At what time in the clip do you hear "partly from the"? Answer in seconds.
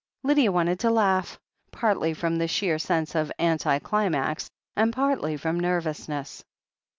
1.71-2.47